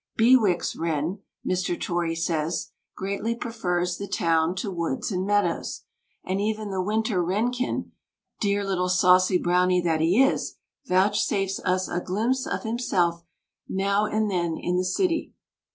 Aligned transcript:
Bewick's 0.17 0.75
wren, 0.75 1.19
Mr. 1.45 1.79
Torrey 1.79 2.15
says, 2.15 2.71
"greatly 2.97 3.35
prefers 3.35 3.99
the 3.99 4.07
town 4.07 4.55
to 4.55 4.71
woods 4.71 5.11
and 5.11 5.27
meadows," 5.27 5.83
and 6.25 6.41
even 6.41 6.71
the 6.71 6.81
winter 6.81 7.23
wrenkin, 7.23 7.91
dear 8.39 8.63
little 8.65 8.89
saucy 8.89 9.37
brownie 9.37 9.79
that 9.81 10.01
he 10.01 10.19
is, 10.23 10.55
vouchsafes 10.87 11.59
us 11.59 11.87
a 11.87 11.99
glimpse 11.99 12.47
of 12.47 12.63
himself 12.63 13.23
now 13.69 14.07
and 14.07 14.31
then 14.31 14.57
in 14.57 14.75
the 14.75 14.83
city. 14.85 15.33